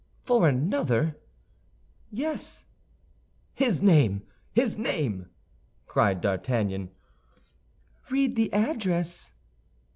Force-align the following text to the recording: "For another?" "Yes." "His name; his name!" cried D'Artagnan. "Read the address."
"For 0.23 0.49
another?" 0.49 1.15
"Yes." 2.09 2.65
"His 3.53 3.83
name; 3.83 4.23
his 4.51 4.75
name!" 4.75 5.29
cried 5.85 6.21
D'Artagnan. 6.21 6.89
"Read 8.09 8.35
the 8.35 8.51
address." 8.51 9.31